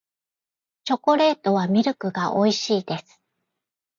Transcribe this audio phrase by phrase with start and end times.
[0.83, 3.21] チョコレートはミルクが美味しいです